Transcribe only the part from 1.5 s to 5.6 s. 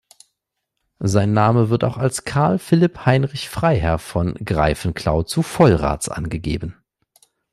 wird auch als "Karl Philipp Heinrich Freiherr von Greiffenclau zu